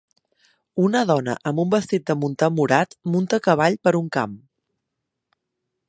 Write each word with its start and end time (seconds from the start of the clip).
Una 0.83 1.01
dona 1.11 1.35
amb 1.51 1.61
un 1.63 1.69
vestit 1.75 2.07
de 2.11 2.17
muntar 2.23 2.49
morat 2.61 2.99
munta 3.17 3.41
a 3.43 3.45
cavall 3.49 3.79
per 3.89 3.95
un 4.01 4.09
camp. 4.17 4.35